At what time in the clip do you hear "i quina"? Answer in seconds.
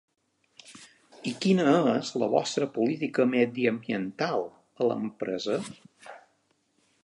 1.31-1.75